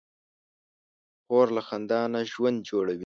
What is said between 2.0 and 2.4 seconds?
نه